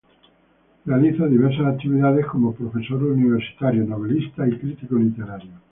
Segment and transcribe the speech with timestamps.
[0.83, 5.51] Realiza diversas actividades como profesor universitario, novelista y crítico literario.